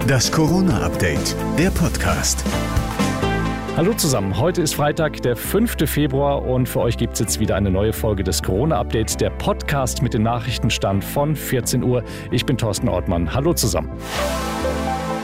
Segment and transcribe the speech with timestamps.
[0.00, 2.44] Das Corona-Update, der Podcast.
[3.76, 5.76] Hallo zusammen, heute ist Freitag, der 5.
[5.88, 10.02] Februar und für euch gibt es jetzt wieder eine neue Folge des Corona-Updates, der Podcast
[10.02, 12.02] mit dem Nachrichtenstand von 14 Uhr.
[12.30, 13.32] Ich bin Thorsten Ortmann.
[13.32, 13.90] Hallo zusammen.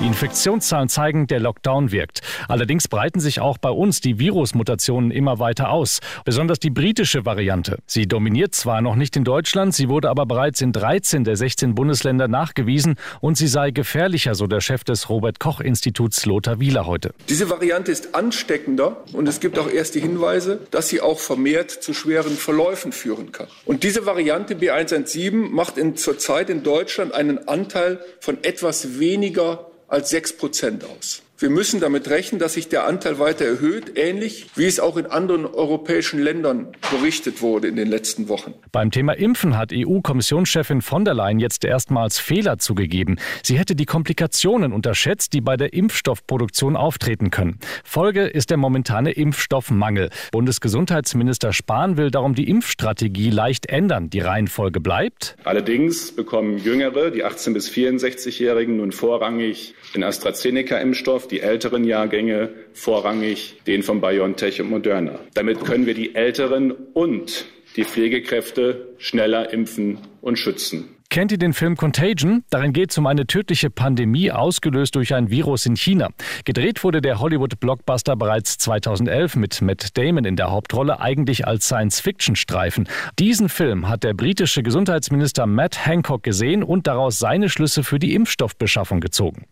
[0.00, 2.22] Die Infektionszahlen zeigen, der Lockdown wirkt.
[2.48, 6.00] Allerdings breiten sich auch bei uns die Virusmutationen immer weiter aus.
[6.24, 7.78] Besonders die britische Variante.
[7.86, 11.74] Sie dominiert zwar noch nicht in Deutschland, sie wurde aber bereits in 13 der 16
[11.74, 16.86] Bundesländer nachgewiesen und sie sei gefährlicher, so der Chef des Robert Koch Instituts Lothar Wieler
[16.86, 17.14] heute.
[17.28, 21.94] Diese Variante ist ansteckender und es gibt auch erste Hinweise, dass sie auch vermehrt zu
[21.94, 23.46] schweren Verläufen führen kann.
[23.66, 30.08] Und diese Variante B117 macht in, zurzeit in Deutschland einen Anteil von etwas weniger als
[30.08, 31.20] sechs Prozent aus.
[31.42, 35.06] Wir müssen damit rechnen, dass sich der Anteil weiter erhöht, ähnlich wie es auch in
[35.06, 38.54] anderen europäischen Ländern berichtet wurde in den letzten Wochen.
[38.70, 43.18] Beim Thema Impfen hat EU-Kommissionschefin von der Leyen jetzt erstmals Fehler zugegeben.
[43.42, 47.58] Sie hätte die Komplikationen unterschätzt, die bei der Impfstoffproduktion auftreten können.
[47.82, 50.10] Folge ist der momentane Impfstoffmangel.
[50.30, 54.10] Bundesgesundheitsminister Spahn will darum die Impfstrategie leicht ändern.
[54.10, 55.36] Die Reihenfolge bleibt.
[55.42, 63.56] Allerdings bekommen Jüngere, die 18 bis 64-Jährigen, nun vorrangig den AstraZeneca-Impfstoff die älteren Jahrgänge vorrangig
[63.66, 65.18] den von BioNTech und Moderna.
[65.34, 70.94] Damit können wir die Älteren und die Pflegekräfte schneller impfen und schützen.
[71.12, 72.42] Kennt ihr den Film Contagion?
[72.48, 76.08] Darin geht es um eine tödliche Pandemie, ausgelöst durch ein Virus in China.
[76.46, 82.88] Gedreht wurde der Hollywood-Blockbuster bereits 2011 mit Matt Damon in der Hauptrolle, eigentlich als Science-Fiction-Streifen.
[83.18, 88.14] Diesen Film hat der britische Gesundheitsminister Matt Hancock gesehen und daraus seine Schlüsse für die
[88.14, 89.44] Impfstoffbeschaffung gezogen.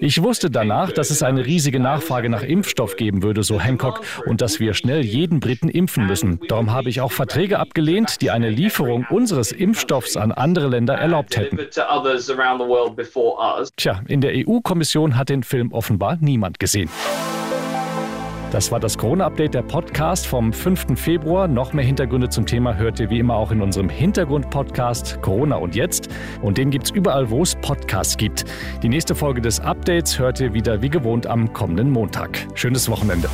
[0.00, 4.40] Ich wusste danach, dass es eine riesige Nachfrage nach Impfstoff geben würde, so Hancock, und
[4.40, 6.40] dass wir schnell jeden Briten impfen müssen.
[6.48, 11.36] Darum habe ich auch Verträge abgelehnt, die eine Lieferung unseres Impfstoffs an andere Länder erlaubt
[11.36, 11.58] hätten.
[13.76, 16.90] Tja, in der EU-Kommission hat den Film offenbar niemand gesehen.
[18.50, 20.98] Das war das Corona-Update, der Podcast vom 5.
[20.98, 21.46] Februar.
[21.46, 25.76] Noch mehr Hintergründe zum Thema hört ihr wie immer auch in unserem Hintergrund-Podcast Corona und
[25.76, 26.08] Jetzt.
[26.42, 28.44] Und den gibt es überall, wo es Podcasts gibt.
[28.82, 32.44] Die nächste Folge des Updates hört ihr wieder wie gewohnt am kommenden Montag.
[32.54, 33.28] Schönes Wochenende.